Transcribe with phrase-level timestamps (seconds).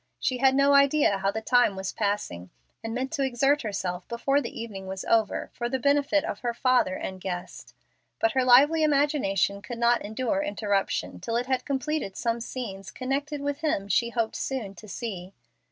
[0.19, 2.49] She had no idea how the time was passing,
[2.83, 6.55] and meant to exert herself before the evening was over for the benefit of her
[6.55, 7.75] father and guest.
[8.19, 13.41] But her lively imagination could not endure interruption till it had completed some scenes connected
[13.41, 15.33] with him she hoped so soon to see.